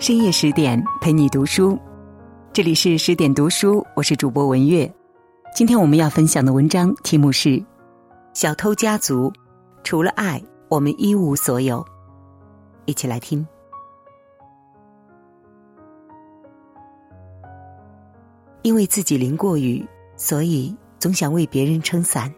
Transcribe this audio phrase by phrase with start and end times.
[0.00, 1.76] 深夜十点陪你读书，
[2.52, 4.88] 这里是十点读书，我是主播文月。
[5.52, 7.48] 今天我们要分享的文章题目是
[8.32, 9.28] 《小偷家族》，
[9.82, 11.84] 除了爱，我们一无所有。
[12.84, 13.44] 一起来听。
[18.62, 19.84] 因为自己淋过雨，
[20.16, 22.32] 所以总想为别人撑伞。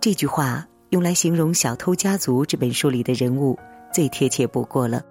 [0.00, 3.58] 这句话用来形容《小偷家族》这本书里的人物，
[3.92, 5.02] 最贴切不过了。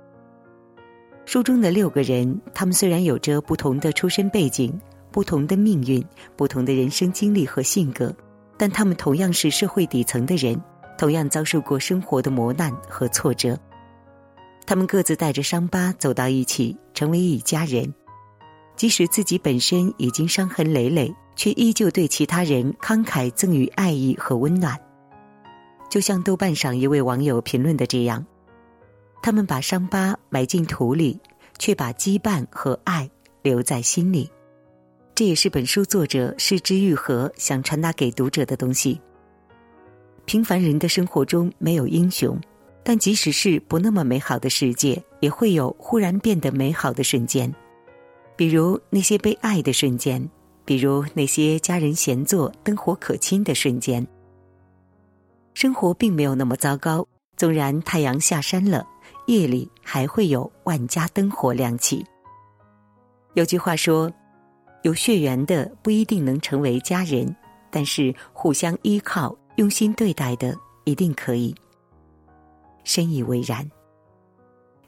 [1.25, 4.71] 书中的六个人，他们虽然有着不同的出身背景、
[5.11, 6.03] 不同的命运、
[6.35, 8.15] 不同的人生经历和性格，
[8.57, 10.59] 但他们同样是社会底层的人，
[10.97, 13.59] 同样遭受过生活的磨难和挫折。
[14.67, 17.91] 他们各自带着伤疤走到一起，成为一家人。
[18.75, 24.77] 即使自己本身已经伤痕累累，却依旧对其他人慷慨赠予爱意和温暖。
[25.89, 28.25] 就像豆瓣上一位网友评论的这样。
[29.25, 31.19] 他们把伤疤埋进土里，
[31.57, 33.09] 却把羁绊和爱
[33.41, 34.29] 留在心里。
[35.15, 39.01] 这也是本书作者失之愈合想传达给读者的东西。
[40.25, 42.39] 平凡人的生活中没有英雄，
[42.83, 47.51] 但即使是不那么美好的世界，也会有忽然变得美好的瞬间。
[48.35, 50.23] 比如那些被爱的瞬间，
[50.65, 54.05] 比如那些家人闲坐、灯火可亲的瞬间。
[55.55, 58.85] 生活并没有那么糟糕，纵然太阳下山了。
[59.27, 62.05] 夜里还会有万家灯火亮起。
[63.33, 64.11] 有句话说
[64.83, 67.35] ：“有血缘的不一定能成为家人，
[67.69, 71.53] 但是互相依靠、用心对待的一定可以。”
[72.83, 73.69] 深以为然。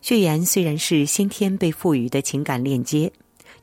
[0.02, 3.12] 血缘虽然是先天被赋予的情感链接，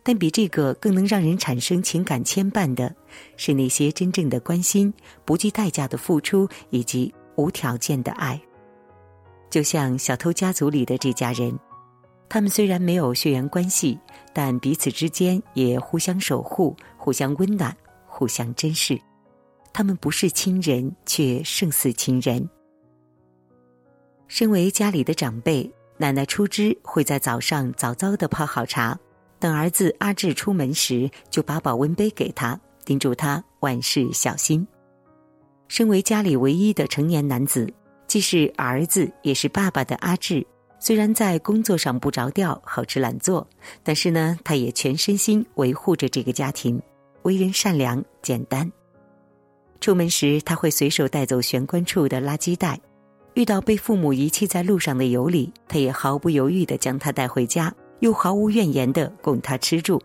[0.03, 2.95] 但比这个更能让人产生情感牵绊的，
[3.37, 4.93] 是那些真正的关心、
[5.25, 8.39] 不计代价的付出以及无条件的爱。
[9.55, 11.57] 就像小偷家族里的这家人，
[12.29, 13.97] 他们虽然没有血缘关系，
[14.33, 17.73] 但彼此之间也互相守护、互相温暖、
[18.05, 19.01] 互相珍视。
[19.73, 22.51] 他们不是亲人，却胜似亲人。
[24.27, 28.99] 身为家里的长辈，奶奶出枝会在早上早早的泡好茶，
[29.39, 34.67] 等儿子阿志出门时，就把保温杯给他，叮嘱他万事小心。
[35.69, 37.73] 身为家里唯一的成年男子。
[38.15, 40.47] 既是儿子，也是爸爸的阿志，
[40.79, 43.45] 虽然在工作上不着调、好吃懒做，
[43.83, 46.81] 但是呢，他也全身心维护着这个家庭，
[47.23, 48.71] 为人善良、简单。
[49.81, 52.77] 出门时，他会随手带走玄关处的垃圾袋；
[53.35, 60.01] 遇到被父母遗弃在路上的尤里，他也毫不犹豫的将他带回家，又毫无怨言的供他吃住。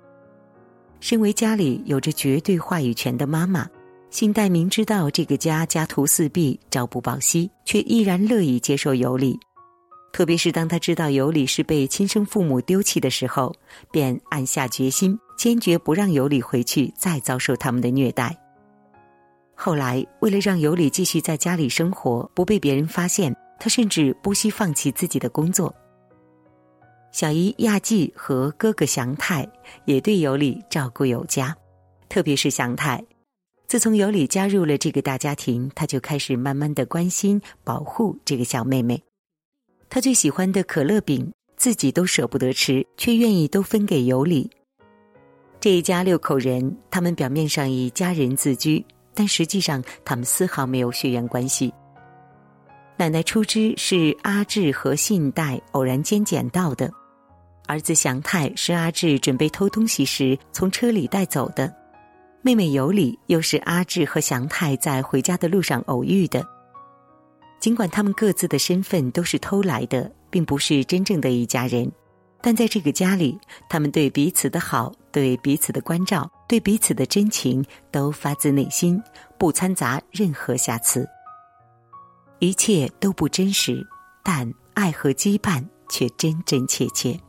[0.99, 3.69] 身为家里有着绝对话语权的妈妈。
[4.09, 9.39] 信代明知道这个家家徒四壁、朝不保夕，却依然乐意接受尤里。
[10.11, 13.53] 特别是当他知道尤里是被亲生父母丢弃的时候，
[13.91, 18.35] 便暗下决心，坚决不让尤里回去再遭受他们的虐待。
[19.53, 25.73] 后来，为了让尤里继续在家里生活，不被别人发现，他甚至不惜放弃自己的工作。
[27.11, 29.47] 小姨亚纪和哥哥祥太
[29.85, 31.55] 也对尤里照顾有加，
[32.09, 33.03] 特别是祥太。
[33.69, 38.99] 自从尤里加入了这个大家庭，他就开始慢慢的关心、保护这个小妹妹。
[39.91, 44.49] 他最喜欢的可乐饼，自己都舍不得吃，却愿意都分给尤里。
[45.59, 51.71] 这一家六口人，他们表面上以家人自居，但实际上他们丝毫没有血缘关系。
[52.97, 56.91] 奶奶初枝是阿志和信代偶然间捡到的，
[57.67, 61.71] 儿子祥太是阿志准备偷东西时从车里带走的。
[62.41, 66.45] 妹妹尤里又是阿志和祥太在回家的路上偶遇的。
[67.59, 71.91] 尽管他们各自的身份都是偷来的，并不是真正的一家人，
[72.41, 73.37] 但在这个家里，
[73.69, 77.61] 他们对彼此的好、对彼此的关照、对彼此的真情，
[77.91, 79.01] 都发自内心，
[79.37, 81.05] 不掺杂任何瑕疵。
[82.39, 83.85] 一切都不真实，
[84.23, 87.19] 但爱和羁绊却真真切切。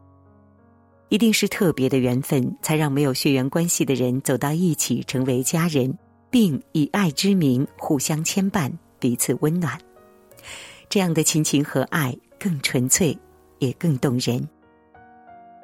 [1.11, 5.93] 一定是特别的缘分，才让没有血缘关系的人走到一起，成为家人，
[6.31, 8.71] 并以爱之名互相牵绊，
[9.01, 9.77] 彼此温暖。
[10.89, 13.19] 这样的亲情和爱更纯粹，
[13.59, 14.49] 也更动人。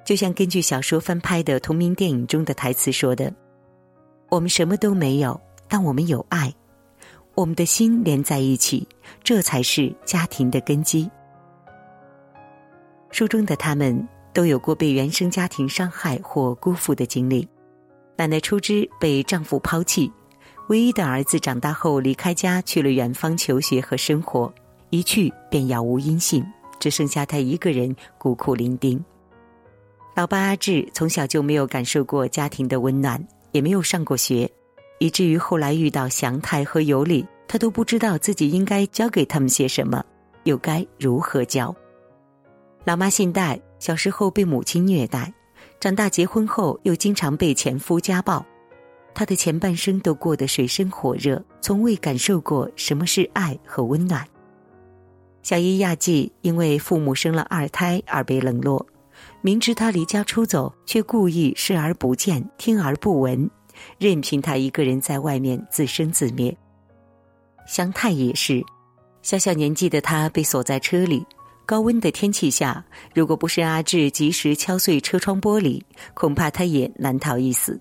[0.04, 3.32] 就像根据小说翻拍的同名电影中的台词说的
[4.28, 6.52] ：“我们什么都没有，但我们有爱，
[7.36, 8.86] 我们的心连在一起，
[9.22, 11.08] 这才是家庭的根基。”
[13.12, 14.08] 书中的他们。
[14.36, 17.48] 都有过被原生家庭伤害或辜负的经历。
[18.18, 20.12] 奶奶初枝被丈夫抛弃，
[20.68, 24.52] 唯一的儿子长大后离开家去了远方求学和生活，
[24.90, 26.44] 一去便杳无音信，
[26.78, 29.02] 只剩下她一个人孤苦伶仃。
[30.14, 34.50] 老爸阿志从小就没有感受过家庭的温暖，也没有上过学，
[34.98, 40.04] 以至于后来遇到祥太和尤里，他都不知道自己应该教给他们些什么，
[40.44, 41.74] 又该如何教。
[42.84, 45.32] 老妈信代小时候被母亲虐待，
[45.80, 48.44] 长大结婚后又经常被前夫家暴，
[49.14, 54.26] 她的前半生都过得水深火热，从未感受过什么是爱和温暖。
[55.42, 58.84] 小伊亚季因为父母生了二胎而被冷落。
[59.40, 63.48] 明知他离家出走，却故意视而不见、听而不闻，
[63.98, 66.54] 任凭他一个人在外面自生自灭。
[67.66, 68.62] 香太也是，
[69.22, 71.24] 小小年纪的他被锁在车里，
[71.66, 72.82] 高温的天气下，
[73.12, 75.82] 如果不是阿志及时敲碎车窗玻璃，
[76.14, 77.78] 恐怕他也难逃一死。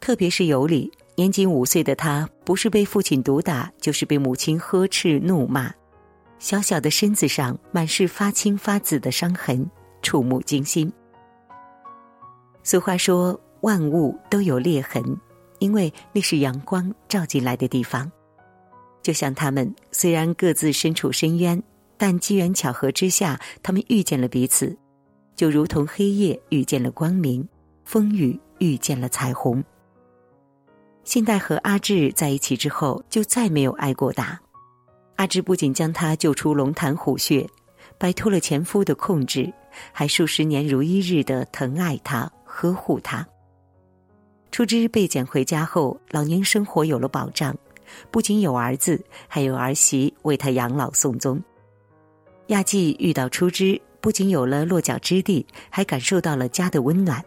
[0.00, 5.72] 特别是尤里，年仅五岁的他，不是被父亲毒打，就是被母亲呵斥怒骂，
[6.40, 9.64] 小小的身子上满是发青发紫的伤痕。
[10.02, 10.92] 触目惊心。
[12.64, 15.00] 俗话说：“万物都有裂痕，
[15.60, 18.10] 因为那是阳光照进来的地方。”
[19.00, 21.62] 就像他们虽然各自身处深渊，
[22.02, 24.76] 但机缘巧合之下，他们遇见了彼此，
[25.36, 27.48] 就如同黑夜遇见了光明，
[27.84, 29.62] 风雨遇见了彩虹。
[31.04, 34.36] 信代和阿志在一起之后，就再没有挨过打。
[35.14, 37.48] 阿志不仅将他救出龙潭虎穴。
[37.98, 39.52] 摆脱了前夫的控制，
[39.92, 43.24] 还数十年如一日的疼爱他、呵护他。
[44.50, 47.56] 初枝被捡回家后，老年生活有了保障，
[48.10, 51.40] 不仅有儿子，还有儿媳为他养老送终。
[52.48, 57.24] 亚季遇到初枝，不仅有了落脚之地，还感受到了家的温暖。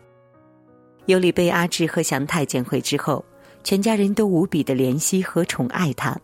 [1.05, 3.23] 尤里被阿志和祥太捡回之后，
[3.63, 6.19] 全家人都无比的怜惜和宠爱他，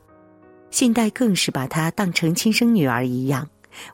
[0.69, 3.47] 信代更是把她当成亲生女儿一样。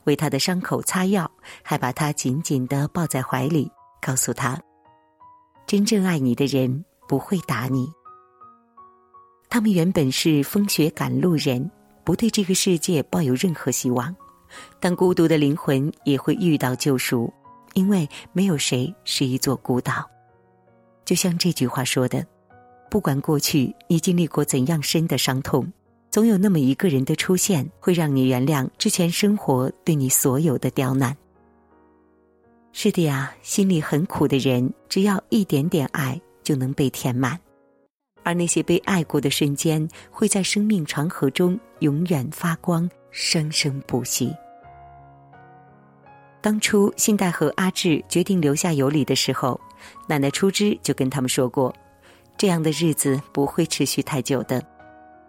[0.04, 1.30] 为他的伤口擦药，
[1.62, 3.70] 还把他紧紧的抱在怀里，
[4.02, 4.60] 告诉他
[5.68, 7.88] ：“真正爱你的人不会打你。”
[9.48, 11.70] 他们原本是风雪赶路人，
[12.02, 14.12] 不对这个世界抱有任何希望，
[14.80, 17.32] 但孤独的灵魂也会遇到救赎，
[17.74, 20.08] 因为没有谁是一座孤岛。
[21.04, 22.26] 就像这句话说的
[22.90, 25.66] ：“不管过去你经历过怎样深的伤痛。”
[26.10, 31.14] 总有那么一个人的出现，会让你原谅之前生活对你所有的刁难。
[32.72, 37.38] 是的呀，心里很苦的人，只要一点点爱就能被填满，
[38.22, 42.88] 而那些被爱过的瞬间，会在生命长河中永远发光，
[43.20, 44.32] 生生不息。
[46.40, 49.60] 当初信代和阿志决定留下有礼的时候，
[50.06, 51.74] 奶奶出枝就跟他们说过，
[52.36, 54.64] 这样的日子不会持续太久的。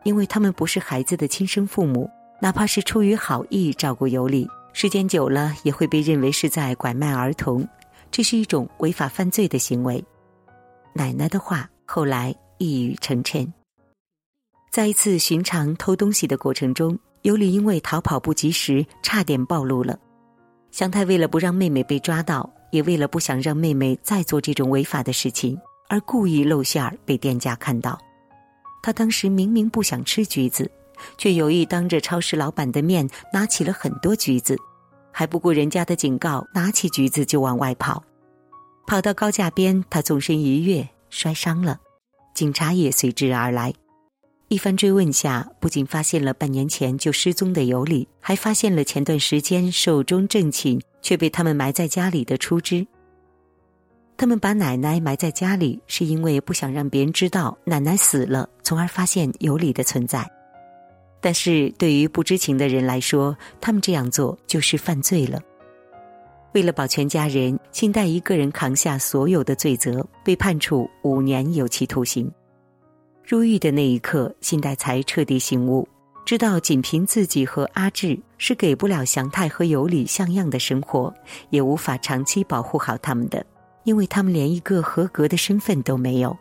[0.04, 2.08] 因为他们不是孩子的亲生父母，
[2.40, 7.68] 哪怕是出于好意照顾有礼，时间久了也会被认为是在拐卖儿童，
[8.12, 10.02] 这是一种违法犯罪的行为。
[10.94, 13.52] 奶奶的话后来一语成谶。
[14.70, 19.98] 在一次寻常偷东西的过程中，尤里因为逃跑不及时，差点暴露了。
[20.72, 28.00] 祥太为了不让妹妹被抓到，也为了不想让妹妹再做这种违法的事情，而故意露馅儿被店家看到。
[28.82, 30.70] 他当时明明不想吃橘子，
[31.18, 34.56] 却有意当着超市老板的面拿起了很多橘子，
[35.12, 38.02] 还不顾人家的警告，拿起橘子就往外跑。
[38.88, 41.78] 跑到高架边，他纵身一跃，摔伤了。
[42.34, 43.74] 警察也随之而来。
[44.50, 52.86] 一番追问下，不仅发现了半年前就失踪的尤里，还发现了前段时间寿终正寝却被他们埋在家里的初枝。
[54.18, 60.28] 他们把奶奶埋在家里，是因为不想让别人知道奶奶死了，从而发现尤里的存在。
[61.22, 65.40] 但是对于不知情的人来说，他们这样做就是犯罪了。
[66.54, 72.32] 为了保全家人，清代一个人扛下所有的罪责，被判处五年有期徒刑。
[73.30, 75.88] 入狱的那一刻，信代才彻底醒悟，
[76.26, 81.14] 知道仅凭自己和阿志是给不了祥太和尤里像样的生活，
[81.52, 83.46] 也无法长期保护好他们的。
[83.84, 86.36] 因为他们连一个合格的身份都没有。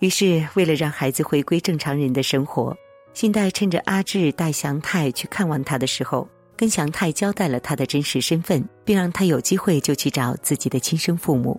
[0.00, 2.76] 于是，为了让孩子回归正常人的生活，
[3.14, 6.28] 信代趁着阿志带祥太去看望他的时候，
[6.58, 11.58] 跟祥太交代了他的真实身份，并让他有机会就去找自己的亲生父母。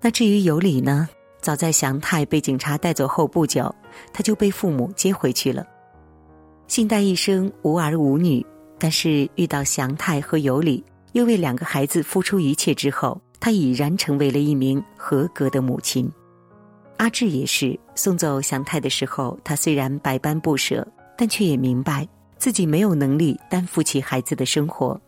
[0.00, 1.08] 那至于有理呢？
[1.40, 3.74] 早在祥太被警察带走后不久，
[4.12, 5.66] 他就被父母接回去了。
[6.66, 8.44] 信代一生无儿无女，
[8.78, 13.20] 但是遇到祥太和尤里，又为两个孩子付出一切之后。
[13.40, 16.10] 她已然成为了一名合格的母亲，
[16.96, 17.78] 阿志也是。
[17.94, 20.84] 送走祥太的时候，他虽然百般不舍，
[21.16, 25.00] 但却也明白自己没有能力担负起孩子的生活，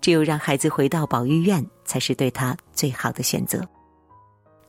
[0.00, 3.68] 只有让孩子回到保育院，才是对他最好的选择。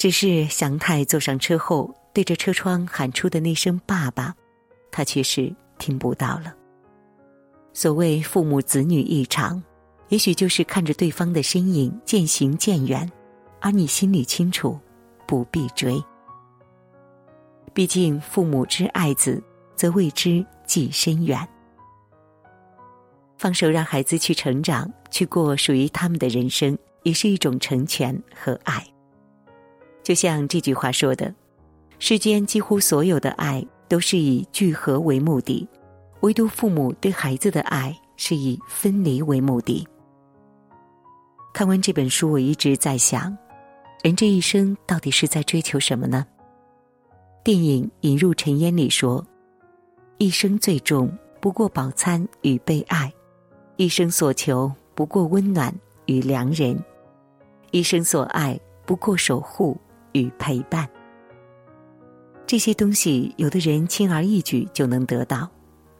[0.03, 4.35] 只是祥太坐上车后，对着车窗喊出的那声“爸爸”，
[4.91, 6.53] 他却是听不到了。
[7.71, 9.63] 所谓父母子女一场，
[10.09, 13.09] 也许就是看着对方的身影渐行渐远，
[13.61, 14.77] 而你心里清楚，
[15.25, 16.03] 不必追。
[17.73, 19.41] 毕竟父母之爱子，
[19.73, 21.47] 则为之计深远。
[23.37, 28.85] 放手让孩子去成长，去过属于他们的人生，也是一种成全和爱。
[30.03, 31.33] 就像这句话说的
[31.97, 35.67] ：“世间几乎所有的爱都是以聚合为目的，
[36.21, 39.87] 唯独父母对孩子的爱是以分离为目的。”
[41.53, 43.35] 看完这本书，我一直在想，
[44.03, 46.25] 人这一生到底是在追求什么呢？
[47.43, 49.25] 电影《引入尘烟》里说
[50.17, 53.11] ：“一生最重不过饱餐与被爱。”
[53.77, 55.73] 一生所求不过温暖
[56.05, 56.79] 与良人，
[57.71, 59.75] 一生所爱不过守护
[60.13, 60.89] 与陪伴。
[62.47, 65.49] 这些东西，有的人轻而易举就能得到，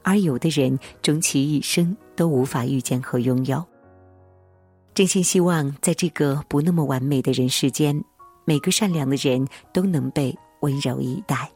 [0.02, 3.64] 而有的人终其一生都无法遇见和拥有。
[4.94, 8.02] 真心希望，在这个不那么完美的人世间，
[8.44, 11.50] 每个善良的人都能被温柔以待，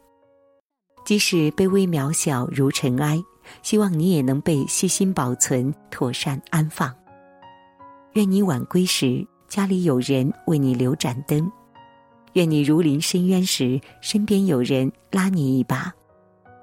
[1.05, 3.23] 即使卑微渺小如尘埃。
[3.63, 6.95] 希望你也能被细心保存、妥善安放。
[8.13, 11.51] 愿你晚归时，家里有人为你留盏灯；
[12.35, 15.93] 愿你如临深渊时，身边有人拉你一把；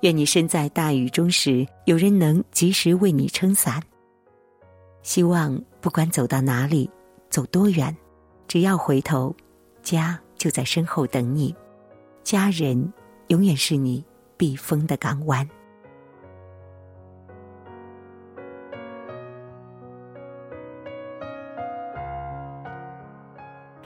[0.02, 3.82] 愿你身在大雨中时，有人能及时为你撑伞。
[5.02, 6.90] 希望不管走到哪里，
[7.30, 7.96] 走多远，
[8.48, 9.36] 只要回头，
[9.84, 11.56] 家就在身后等你。
[12.24, 12.92] 家人
[13.28, 14.04] 永远是你
[14.38, 15.48] 避风的港湾。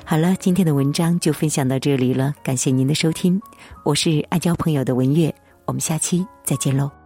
[0.10, 3.39] 好了，今天的文章就分享到这里了，感谢您的收听，
[3.84, 5.32] 我是爱交朋友的文月，
[5.66, 6.99] 我们下期再见喽。